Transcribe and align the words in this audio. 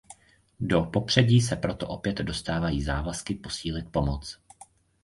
Do 0.59 0.85
popředí 0.85 1.41
se 1.41 1.55
proto 1.55 1.87
opět 1.87 2.17
dostávají 2.17 2.83
závazky 2.83 3.35
posílit 3.35 3.89
pomoc. 3.91 4.39